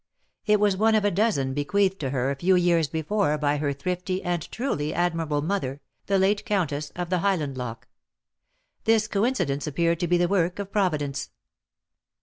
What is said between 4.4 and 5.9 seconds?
truly admirable mother,